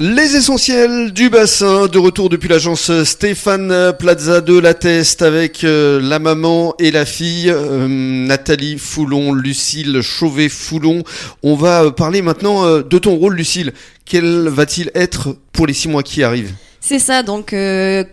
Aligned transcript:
Les 0.00 0.36
essentiels 0.36 1.12
du 1.12 1.28
bassin, 1.28 1.88
de 1.88 1.98
retour 1.98 2.28
depuis 2.28 2.48
l'agence 2.48 3.02
Stéphane 3.02 3.92
Plaza 3.98 4.40
de 4.40 4.56
la 4.56 4.72
Teste 4.72 5.22
avec 5.22 5.64
euh, 5.64 6.00
la 6.00 6.20
maman 6.20 6.76
et 6.78 6.92
la 6.92 7.04
fille, 7.04 7.50
euh, 7.50 7.88
Nathalie 7.88 8.78
Foulon, 8.78 9.32
Lucille 9.32 10.00
Chauvet-Foulon. 10.00 11.02
On 11.42 11.56
va 11.56 11.82
euh, 11.82 11.90
parler 11.90 12.22
maintenant 12.22 12.78
de 12.78 12.98
ton 12.98 13.16
rôle, 13.16 13.34
Lucille. 13.34 13.72
Quel 14.04 14.46
va-t-il 14.46 14.92
être 14.94 15.36
pour 15.50 15.66
les 15.66 15.74
six 15.74 15.88
mois 15.88 16.04
qui 16.04 16.22
arrivent? 16.22 16.52
C'est 16.78 17.00
ça, 17.00 17.24
donc 17.24 17.52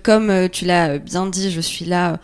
comme 0.02 0.50
tu 0.50 0.66
l'as 0.66 0.98
bien 0.98 1.28
dit, 1.28 1.52
je 1.52 1.62
suis 1.62 1.86
là 1.86 2.18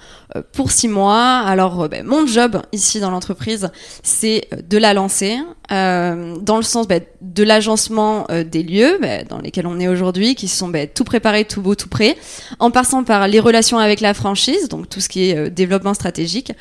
pour 0.54 0.72
six 0.72 0.88
mois. 0.88 1.40
Alors 1.46 1.82
euh, 1.84 1.88
ben, 1.88 2.06
mon 2.06 2.26
job 2.26 2.62
ici 2.72 3.00
dans 3.00 3.12
l'entreprise, 3.12 3.70
c'est 4.04 4.48
euh, 4.54 4.58
de 4.68 4.78
la 4.78 4.94
lancer, 4.94 5.38
euh, 5.72 6.36
dans 6.42 6.58
le 6.58 6.64
sens 6.64 6.88
ben, 6.88 7.02
de 7.22 7.44
l'agencement 7.44 8.26
euh, 8.30 8.44
des 8.44 8.64
lieux 8.64 8.98
ben, 9.02 9.26
dans 9.30 9.40
lesquels 9.40 9.68
on 9.68 9.80
est 9.80 9.88
aujourd'hui, 9.88 10.36
qui 10.36 10.48
sont 10.48 10.68
ben, 10.68 10.88
tout 10.94 11.04
préparés, 11.04 11.46
tout 11.46 11.62
beau, 11.62 11.76
tout 11.76 11.88
prêt, 11.88 12.18
en 12.60 12.72
passant 12.72 13.04
par 13.04 13.28
les 13.28 13.40
relations 13.40 13.78
avec 13.78 14.02
la 14.02 14.14
franchise, 14.14 14.68
donc 14.70 14.90
tout 14.90 15.00
ce 15.00 15.08
qui 15.08 15.30
est 15.30 15.38
euh, 15.38 15.50
développement 15.50 15.94
stratégique, 15.94 16.52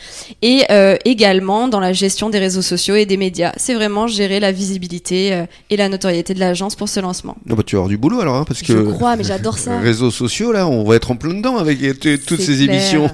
et 0.43 0.65
euh, 0.71 0.97
également 1.05 1.67
dans 1.67 1.81
la 1.81 1.93
gestion 1.93 2.31
des 2.31 2.39
réseaux 2.39 2.63
sociaux 2.63 2.95
et 2.95 3.07
des 3.07 3.17
médias. 3.17 3.53
C'est 3.57 3.75
vraiment 3.75 4.07
gérer 4.07 4.39
la 4.39 4.53
visibilité 4.53 5.45
et 5.71 5.77
la 5.77 5.89
notoriété 5.89 6.35
de 6.35 6.41
l'agence 6.41 6.77
pour 6.77 6.89
ce 6.89 7.01
lancement. 7.01 7.37
Ah 7.49 7.55
bah, 7.55 7.63
Tu 7.67 7.77
vas 7.77 7.81
avoir 7.81 7.89
du 7.89 7.97
boulot 7.99 8.21
alors, 8.21 8.37
hein, 8.37 8.45
parce 8.47 8.61
Je 8.65 8.73
que 8.73 8.91
crois, 8.93 9.17
mais 9.17 9.25
j'adore 9.25 9.59
ça. 9.59 9.79
réseaux 9.81 10.11
sociaux, 10.11 10.53
là, 10.53 10.69
on 10.69 10.85
va 10.85 10.97
être 10.97 11.11
en 11.11 11.17
plein 11.17 11.35
dedans 11.35 11.57
avec 11.57 11.79
toutes 12.27 12.41
ces 12.41 12.57
clair, 12.65 12.71
émissions. 12.71 13.11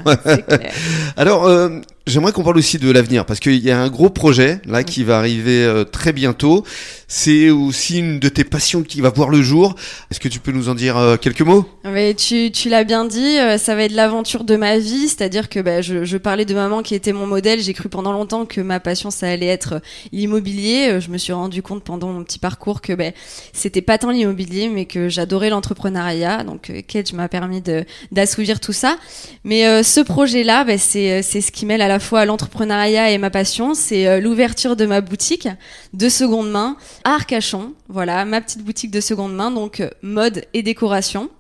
Alors, 1.17 1.47
euh, 1.47 1.81
j'aimerais 2.07 2.33
qu'on 2.33 2.45
parle 2.45 2.59
aussi 2.59 2.79
de 2.79 2.91
l'avenir, 2.91 3.27
parce 3.27 3.41
qu'il 3.41 3.63
y 3.65 3.71
a 3.71 3.81
un 3.81 3.89
gros 3.89 4.11
projet 4.11 4.61
là 4.67 4.85
qui 4.85 5.05
va 5.05 5.19
arriver 5.19 5.65
euh, 5.65 5.85
très 5.85 6.13
bientôt. 6.13 6.65
C'est 7.09 7.51
aussi 7.51 7.99
une 8.01 8.19
de 8.19 8.29
tes 8.29 8.43
passions 8.43 8.83
qui 8.83 9.01
va 9.01 9.11
voir 9.11 9.29
le 9.29 9.41
jour. 9.41 9.77
Est-ce 10.11 10.19
que 10.19 10.29
tu 10.29 10.41
peux 10.41 10.51
nous 10.51 10.69
en 10.69 10.75
dire 10.75 10.97
euh, 10.97 11.17
quelques 11.17 11.43
mots? 11.43 11.65
Mais 11.85 12.15
tu, 12.15 12.51
tu 12.51 12.69
l'as 12.69 12.85
bien 12.85 13.05
dit, 13.05 13.39
euh, 13.39 13.59
ça 13.59 13.75
va 13.75 13.85
être 13.85 13.93
l'aventure 13.93 14.45
de 14.45 14.57
ma 14.57 14.79
vie, 14.79 15.09
c'est-à-dire 15.09 15.49
que 15.49 15.61
bah, 15.61 15.83
je, 15.83 16.05
je 16.05 16.17
parlais 16.17 16.45
de 16.45 16.55
maman 16.55 16.83
qui 16.83 16.95
était 16.95 17.13
mon 17.13 17.27
modèle, 17.27 17.61
j'ai 17.61 17.75
cru 17.75 17.89
pendant 17.89 18.13
longtemps 18.13 18.45
que 18.45 18.61
ma 18.61 18.81
passion 18.81 19.11
ça 19.11 19.29
allait 19.29 19.47
être 19.47 19.81
l'immobilier, 20.13 21.01
je 21.01 21.11
me 21.11 21.19
suis 21.19 21.33
rendu 21.33 21.63
compte 21.63 21.85
pendant 21.85 22.09
mon 22.09 22.25
petit 22.25 22.39
parcours 22.39 22.81
que 22.81 22.93
bah, 22.93 23.11
c'était 23.53 23.83
pas 23.83 23.99
tant 23.99 24.11
l'immobilier 24.11 24.69
mais 24.69 24.87
que 24.87 25.09
j'adorais 25.09 25.51
l'entrepreneuriat, 25.51 26.45
donc 26.45 26.73
Kedge 26.89 27.13
m'a 27.13 27.29
permis 27.29 27.63
d'assouvir 28.13 28.61
tout 28.61 28.73
ça. 28.73 28.97
Mais 29.45 29.83
ce 29.83 30.01
projet-là, 30.01 30.65
bah, 30.65 30.79
c'est 30.79 31.23
ce 31.23 31.53
qui 31.53 31.67
mêle 31.67 31.83
à 31.83 31.89
la 31.89 31.96
fois 31.99 32.25
l'entrepreneuriat 32.25 33.11
et 33.11 33.19
ma 33.19 33.31
passion, 33.31 33.75
c'est 33.75 34.07
euh, 34.07 34.21
l'ouverture 34.21 34.77
de 34.77 34.87
ma 34.87 35.01
boutique 35.01 35.49
de 35.93 36.09
seconde 36.09 36.51
main 36.51 36.77
à 37.05 37.15
Arcachon, 37.15 37.73
voilà, 37.89 38.25
ma 38.25 38.41
petite 38.41 38.63
boutique 38.63 38.91
de 38.91 39.01
seconde 39.01 39.35
main, 39.35 39.51
donc 39.51 39.81
euh, 39.81 39.89
mode 40.03 40.45
et 40.55 40.63
décoration. 40.63 41.31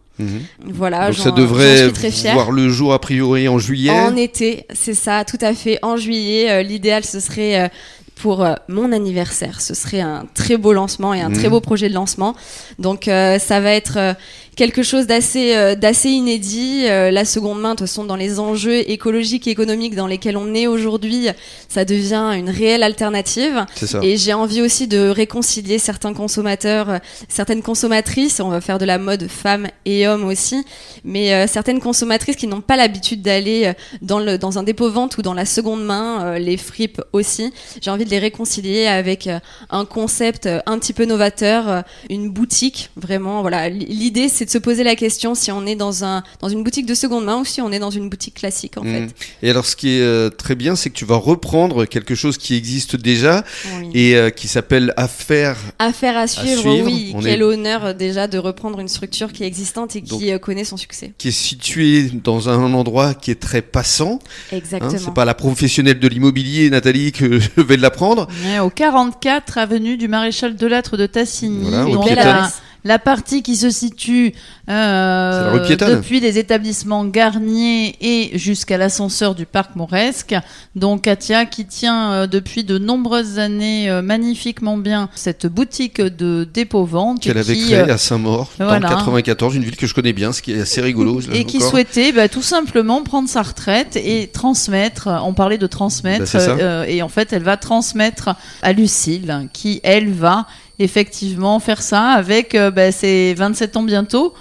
Voilà, 0.64 1.06
Donc 1.06 1.16
ça 1.16 1.30
devrait 1.30 1.88
voir 2.32 2.50
le 2.50 2.68
jour 2.68 2.94
a 2.94 2.98
priori 2.98 3.48
en 3.48 3.58
juillet. 3.58 3.90
En 3.90 4.16
été, 4.16 4.66
c'est 4.72 4.94
ça, 4.94 5.24
tout 5.24 5.38
à 5.40 5.52
fait. 5.52 5.78
En 5.82 5.96
juillet, 5.96 6.50
euh, 6.50 6.62
l'idéal 6.62 7.04
ce 7.04 7.20
serait 7.20 7.60
euh, 7.64 7.68
pour 8.16 8.42
euh, 8.42 8.54
mon 8.68 8.92
anniversaire. 8.92 9.60
Ce 9.60 9.74
serait 9.74 10.00
un 10.00 10.26
très 10.34 10.56
beau 10.56 10.72
lancement 10.72 11.14
et 11.14 11.20
un 11.20 11.30
très 11.30 11.48
beau 11.48 11.60
projet 11.60 11.88
de 11.88 11.94
lancement. 11.94 12.34
Donc 12.78 13.08
euh, 13.08 13.38
ça 13.38 13.60
va 13.60 13.72
être 13.72 13.98
euh, 13.98 14.14
quelque 14.56 14.82
chose 14.82 15.06
d'assez 15.06 15.76
d'assez 15.76 16.08
inédit. 16.08 16.86
La 16.86 17.26
seconde 17.26 17.60
main, 17.60 17.74
de 17.74 17.78
toute 17.78 17.88
façon, 17.88 18.04
dans 18.04 18.16
les 18.16 18.40
enjeux 18.40 18.88
écologiques 18.90 19.46
et 19.46 19.50
économiques 19.50 19.94
dans 19.94 20.06
lesquels 20.06 20.38
on 20.38 20.54
est 20.54 20.66
aujourd'hui, 20.66 21.28
ça 21.68 21.84
devient 21.84 22.32
une 22.34 22.48
réelle 22.48 22.82
alternative. 22.82 23.66
Et 24.02 24.16
j'ai 24.16 24.32
envie 24.32 24.62
aussi 24.62 24.88
de 24.88 25.08
réconcilier 25.08 25.78
certains 25.78 26.14
consommateurs, 26.14 27.00
certaines 27.28 27.60
consommatrices, 27.60 28.40
on 28.40 28.48
va 28.48 28.62
faire 28.62 28.78
de 28.78 28.86
la 28.86 28.96
mode 28.96 29.28
femmes 29.28 29.68
et 29.84 30.08
hommes 30.08 30.24
aussi, 30.24 30.64
mais 31.04 31.46
certaines 31.46 31.80
consommatrices 31.80 32.36
qui 32.36 32.46
n'ont 32.46 32.62
pas 32.62 32.76
l'habitude 32.76 33.20
d'aller 33.20 33.74
dans, 34.00 34.18
le, 34.18 34.38
dans 34.38 34.58
un 34.58 34.62
dépôt 34.62 34.90
vente 34.90 35.18
ou 35.18 35.22
dans 35.22 35.34
la 35.34 35.44
seconde 35.44 35.84
main, 35.84 36.38
les 36.38 36.56
fripes 36.56 37.02
aussi. 37.12 37.52
J'ai 37.82 37.90
envie 37.90 38.05
de 38.06 38.10
les 38.10 38.18
réconcilier 38.18 38.86
avec 38.86 39.26
euh, 39.26 39.38
un 39.70 39.84
concept 39.84 40.46
euh, 40.46 40.60
un 40.66 40.78
petit 40.78 40.92
peu 40.92 41.04
novateur, 41.04 41.68
euh, 41.68 41.82
une 42.08 42.30
boutique, 42.30 42.90
vraiment. 42.96 43.40
Voilà, 43.42 43.68
l'idée 43.68 44.28
c'est 44.28 44.44
de 44.46 44.50
se 44.50 44.58
poser 44.58 44.84
la 44.84 44.96
question 44.96 45.34
si 45.34 45.50
on 45.52 45.66
est 45.66 45.76
dans, 45.76 46.04
un, 46.04 46.22
dans 46.40 46.48
une 46.48 46.62
boutique 46.64 46.86
de 46.86 46.94
seconde 46.94 47.24
main 47.24 47.36
ou 47.38 47.44
si 47.44 47.60
on 47.60 47.70
est 47.72 47.78
dans 47.78 47.90
une 47.90 48.08
boutique 48.08 48.34
classique 48.34 48.78
en 48.78 48.84
Mm. 48.84 49.08
fait. 49.08 49.14
Et 49.42 49.50
alors, 49.50 49.66
ce 49.66 49.76
qui 49.76 49.90
est 49.98 50.30
très 50.36 50.54
bien, 50.54 50.76
c'est 50.76 50.90
que 50.90 50.94
tu 50.94 51.04
vas 51.04 51.16
reprendre 51.16 51.84
quelque 51.86 52.14
chose 52.14 52.38
qui 52.38 52.54
existe 52.54 52.96
déjà 52.96 53.44
Oui. 53.80 53.90
et 53.94 54.32
qui 54.34 54.48
s'appelle 54.48 54.92
Affaires. 54.96 55.56
Affaire 55.78 56.16
à 56.16 56.26
suivre, 56.26 56.60
suivre. 56.60 56.86
oui. 56.86 57.12
On 57.14 57.20
Quel 57.20 57.40
est- 57.40 57.44
honneur 57.44 57.94
déjà 57.94 58.26
de 58.28 58.38
reprendre 58.38 58.78
une 58.80 58.88
structure 58.88 59.32
qui 59.32 59.42
est 59.42 59.46
existante 59.46 59.96
et 59.96 60.02
qui 60.02 60.30
Donc- 60.30 60.40
connaît 60.40 60.64
son 60.64 60.76
succès. 60.76 61.12
qui 61.18 61.28
est 61.28 61.30
situé 61.30 62.02
dans 62.12 62.48
un 62.48 62.72
endroit 62.74 63.14
qui 63.14 63.30
est 63.30 63.40
très 63.40 63.62
passant. 63.62 64.18
Hein, 64.52 64.56
Exactement. 64.56 64.92
c'est 64.98 65.14
pas 65.14 65.24
la 65.24 65.34
professionnelle 65.34 65.98
de 65.98 66.08
l'immobilier, 66.08 66.70
Nathalie, 66.70 67.12
que 67.12 67.38
je 67.56 67.60
vais 67.60 67.76
l'apprendre. 67.96 68.28
Ouais, 68.44 68.58
au 68.58 68.70
44 68.70 69.58
avenue 69.58 69.96
du 69.96 70.08
Maréchal 70.08 70.54
Delattre 70.54 70.96
de 70.96 71.06
Tassigny. 71.06 71.70
Voilà, 71.70 71.86
au. 71.86 72.48
La, 72.86 72.98
partie 72.98 73.42
qui 73.42 73.56
se 73.56 73.70
situe 73.70 74.32
euh, 74.68 75.58
depuis 75.68 76.20
les 76.20 76.38
établissements 76.38 77.04
Garnier 77.04 77.96
et 78.00 78.38
jusqu'à 78.38 78.78
l'ascenseur 78.78 79.34
du 79.34 79.46
parc 79.46 79.76
Mauresque. 79.76 80.34
Donc 80.74 81.02
Katia 81.02 81.46
qui 81.46 81.66
tient 81.66 82.12
euh, 82.12 82.26
depuis 82.26 82.64
de 82.64 82.78
nombreuses 82.78 83.38
années 83.38 83.90
euh, 83.90 84.02
magnifiquement 84.02 84.76
bien 84.76 85.08
cette 85.14 85.46
boutique 85.46 86.00
de 86.00 86.48
dépôt-vente. 86.52 87.20
Qu'elle 87.20 87.38
avait 87.38 87.56
créée 87.56 87.78
à 87.78 87.98
Saint-Maur, 87.98 88.50
dans 88.58 88.66
voilà. 88.66 88.88
le 88.88 88.94
94, 88.94 89.56
une 89.56 89.64
ville 89.64 89.76
que 89.76 89.86
je 89.86 89.94
connais 89.94 90.12
bien, 90.12 90.32
ce 90.32 90.42
qui 90.42 90.52
est 90.52 90.60
assez 90.60 90.80
rigolo. 90.80 91.20
et 91.32 91.44
qui 91.44 91.58
encore. 91.58 91.70
souhaitait 91.70 92.12
bah, 92.12 92.28
tout 92.28 92.42
simplement 92.42 93.02
prendre 93.02 93.28
sa 93.28 93.42
retraite 93.42 93.96
et 93.96 94.28
transmettre. 94.28 95.08
On 95.24 95.34
parlait 95.34 95.58
de 95.58 95.66
transmettre, 95.66 96.24
Bah, 96.32 96.88
et 96.88 97.02
en 97.02 97.08
fait, 97.08 97.32
elle 97.32 97.42
va 97.42 97.56
transmettre 97.56 98.30
à 98.62 98.72
Lucille, 98.72 99.48
qui 99.52 99.80
elle 99.82 100.10
va 100.10 100.46
effectivement 100.78 101.58
faire 101.60 101.82
ça 101.82 102.10
avec 102.10 102.54
euh, 102.54 102.70
bah, 102.70 102.92
ses 102.92 103.34
27 103.34 103.76
ans 103.76 103.82
bientôt. 103.82 104.34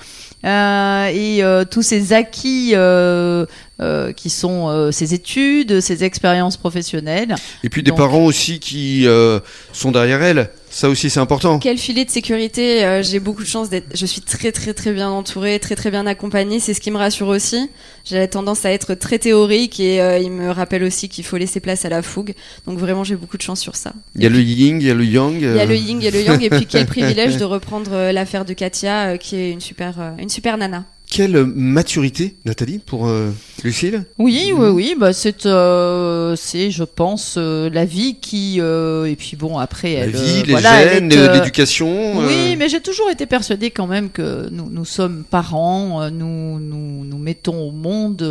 euh, 0.45 1.07
et 1.07 1.43
euh, 1.43 1.63
tous 1.65 1.81
ses 1.81 2.13
acquis 2.13 2.73
euh, 2.75 3.45
qui 4.15 4.29
sont 4.29 4.91
ses 4.91 5.13
études, 5.13 5.81
ses 5.81 6.03
expériences 6.03 6.57
professionnelles. 6.57 7.35
Et 7.63 7.69
puis 7.69 7.81
des 7.83 7.89
Donc- 7.91 7.97
parents 7.97 8.25
aussi 8.25 8.59
qui 8.59 9.05
sont 9.73 9.91
derrière 9.91 10.21
elle. 10.21 10.49
Ça 10.75 10.89
aussi, 10.89 11.09
c'est 11.09 11.21
important. 11.21 11.57
Quel 11.59 11.77
filet 11.77 12.03
de 12.03 12.09
sécurité 12.09 12.83
euh, 12.83 13.01
J'ai 13.01 13.21
beaucoup 13.21 13.43
de 13.43 13.47
chance 13.47 13.69
d'être. 13.69 13.95
Je 13.95 14.05
suis 14.05 14.19
très 14.19 14.51
très 14.51 14.73
très 14.73 14.91
bien 14.91 15.09
entourée, 15.09 15.57
très 15.57 15.73
très 15.77 15.89
bien 15.89 16.05
accompagnée. 16.05 16.59
C'est 16.59 16.73
ce 16.73 16.81
qui 16.81 16.91
me 16.91 16.97
rassure 16.97 17.29
aussi. 17.29 17.69
J'ai 18.03 18.27
tendance 18.27 18.65
à 18.65 18.71
être 18.71 18.93
très 18.93 19.17
théorique 19.17 19.79
et 19.79 20.01
euh, 20.01 20.19
il 20.19 20.31
me 20.31 20.51
rappelle 20.51 20.83
aussi 20.83 21.07
qu'il 21.07 21.23
faut 21.23 21.37
laisser 21.37 21.61
place 21.61 21.85
à 21.85 21.89
la 21.89 22.01
fougue. 22.01 22.33
Donc 22.67 22.77
vraiment, 22.77 23.05
j'ai 23.05 23.15
beaucoup 23.15 23.37
de 23.37 23.41
chance 23.41 23.61
sur 23.61 23.77
ça. 23.77 23.93
Il 24.15 24.23
y 24.23 24.25
a 24.25 24.29
le 24.29 24.41
yin, 24.41 24.81
il 24.81 24.87
y 24.87 24.91
a 24.91 24.93
le 24.93 25.05
yang. 25.05 25.35
Il 25.35 25.43
y 25.43 25.59
a 25.61 25.65
le 25.65 25.77
yin, 25.77 25.97
il 26.01 26.03
y 26.03 26.07
a 26.09 26.11
le 26.11 26.21
yang, 26.21 26.43
et 26.43 26.49
puis 26.49 26.65
quel 26.65 26.85
privilège 26.87 27.37
de 27.37 27.45
reprendre 27.45 27.93
euh, 27.93 28.11
l'affaire 28.11 28.43
de 28.43 28.51
Katia, 28.51 29.11
euh, 29.11 29.17
qui 29.17 29.37
est 29.37 29.51
une 29.51 29.61
super, 29.61 30.01
euh, 30.01 30.11
une 30.19 30.27
super 30.27 30.57
nana. 30.57 30.83
Quelle 31.15 31.45
maturité, 31.45 32.35
Nathalie, 32.43 32.77
pour 32.77 33.07
euh, 33.07 33.31
Lucille? 33.63 34.03
Oui, 34.17 34.51
oui, 34.53 34.67
oui, 34.67 34.95
bah 34.99 35.13
c'est, 35.13 35.45
euh, 35.45 36.35
c'est, 36.35 36.71
je 36.71 36.83
pense, 36.83 37.35
euh, 37.37 37.69
la 37.69 37.85
vie 37.85 38.15
qui, 38.15 38.59
et 38.59 39.15
puis 39.17 39.37
bon, 39.37 39.57
après, 39.57 39.95
La 39.95 40.07
vie, 40.07 40.43
les 40.43 40.51
voilà, 40.51 40.81
elle 40.81 41.09
gènes, 41.09 41.11
est, 41.13 41.33
l'éducation. 41.35 42.17
Oui, 42.17 42.57
mais 42.57 42.67
j'ai 42.67 42.81
toujours 42.81 43.09
été 43.09 43.27
persuadée 43.27 43.71
quand 43.71 43.87
même 43.87 44.09
que 44.09 44.49
nous, 44.51 44.69
nous 44.69 44.83
sommes 44.83 45.23
parents, 45.23 46.11
nous, 46.11 46.59
nous, 46.59 47.05
nous 47.05 47.17
mettons 47.17 47.69
au 47.69 47.71
monde 47.71 48.21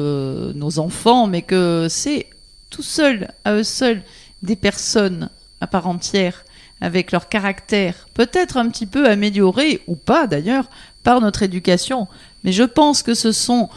nos 0.55 0.79
enfants, 0.79 1.27
mais 1.27 1.41
que 1.41 1.87
c'est 1.89 2.27
tout 2.69 2.83
seul, 2.83 3.31
à 3.47 3.55
eux 3.55 3.65
seuls, 3.65 4.03
des 4.43 4.57
personnes 4.57 5.31
à 5.63 5.67
part 5.67 5.87
entière, 5.87 6.45
avec 6.83 7.13
leur 7.13 7.31
caractère, 7.31 8.09
peut-être 8.13 8.59
un 8.59 8.69
petit 8.69 8.85
peu 8.85 9.09
amélioré, 9.09 9.81
ou 9.87 9.97
pas 9.97 10.27
d'ailleurs, 10.27 10.69
par 11.03 11.23
notre 11.23 11.43
éducation. 11.43 12.09
Mais 12.45 12.53
je 12.53 12.63
pense 12.63 13.03
que 13.03 13.15
ce 13.15 13.33
sont 13.33 13.69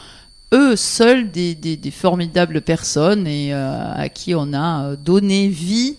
eux 0.53 0.75
seuls 0.75 1.29
des, 1.31 1.79
formidables 1.91 2.61
personnes 2.61 3.25
euh, 3.27 3.93
à 3.95 4.09
qui 4.09 4.35
on 4.35 4.53
a 4.53 4.83
euh, 4.83 4.95
donné 4.95 5.47
vie, 5.47 5.95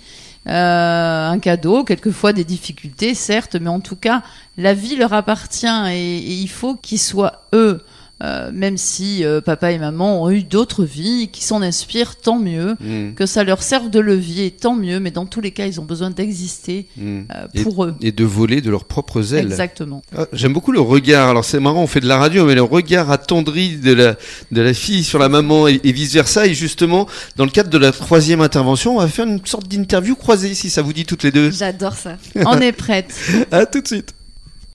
euh, 0.47 1.29
un 1.29 1.39
cadeau, 1.39 1.85
quelquefois 1.85 2.33
des 2.33 2.45
difficultés, 2.45 3.15
certes, 3.15 3.57
mais 3.57 3.69
en 3.69 3.81
tout 3.81 3.97
cas, 3.97 4.23
la 4.57 4.75
vie 4.75 4.97
leur 4.97 5.13
appartient 5.13 5.67
et 5.91 6.19
il 6.19 6.49
faut 6.49 6.75
qu'ils 6.75 7.01
soient 7.01 7.43
eux. 7.53 7.83
Euh, 8.23 8.51
même 8.53 8.77
si 8.77 9.25
euh, 9.25 9.41
papa 9.41 9.71
et 9.73 9.79
maman 9.79 10.23
ont 10.25 10.31
eu 10.31 10.43
d'autres 10.43 10.85
vies 10.85 11.29
qui 11.29 11.45
s'en 11.45 11.63
inspirent, 11.63 12.17
tant 12.17 12.39
mieux. 12.39 12.77
mm, 12.81 13.15
Que 13.15 13.27
ça 13.27 13.45
leur 13.45 13.63
serve 13.63 13.91
de 13.91 14.01
levier, 14.01 14.51
tant 14.51 14.75
mieux. 14.75 14.99
Mais 15.01 15.11
dans 15.11 15.27
tous 15.27 15.41
les 15.41 15.51
cas, 15.53 15.67
ils 15.67 15.81
ont 15.81 15.85
besoin 15.85 16.11
d'exister 16.11 16.87
mm. 16.97 17.21
euh, 17.35 17.47
Et- 17.55 17.63
pour 17.63 17.85
eux. 17.85 17.95
Et 18.01 18.13
de 18.13 18.25
voler 18.25 18.61
de 18.61 18.71
leurs 18.71 18.85
propres 18.87 19.35
ailes. 19.35 19.47
Exactement. 19.47 20.03
Ah, 20.17 20.27
J'aime 20.33 20.53
beaucoup 20.53 20.73
le 20.73 20.81
regard. 20.81 21.29
Alors 21.29 21.45
c'est 21.45 21.61
marrant, 21.61 21.83
on 21.83 21.87
fait 21.87 22.01
de 22.01 22.09
la 22.09 22.19
radio, 22.19 22.45
mais 22.45 22.55
le 22.55 22.63
regard 22.63 23.11
attendri 23.11 23.77
de 23.77 23.93
la 23.93 24.17
de 24.51 24.61
la 24.63 24.75
fille 24.75 25.05
sur 25.05 25.19
la 25.19 25.29
maman 25.29 25.69
et, 25.69 25.81
et 25.85 25.93
vice 25.93 26.13
versa. 26.15 26.47
Et 26.47 26.55
justement, 26.55 27.07
dans 27.37 27.45
le 27.45 27.51
cadre 27.51 27.71
de 27.71 27.79
la 27.79 27.93
troisième 27.93 28.41
intervention, 28.41 28.97
on 28.97 29.01
va 29.01 29.09
faire 29.09 29.27
une 29.27 29.45
sorte 29.47 29.69
d'interview 29.69 30.17
croisée, 30.17 30.55
si 30.55 30.71
ça 30.71 30.83
vous 30.83 30.93
dit 30.93 31.05
toutes 31.05 31.23
les 31.23 31.31
deux. 31.31 31.51
J'adore 31.51 31.95
ça. 31.95 32.17
On 32.47 32.59
est 32.61 32.73
prête. 32.73 33.15
À 33.51 33.65
tout 33.67 33.81
de 33.81 33.87
suite. 33.87 34.15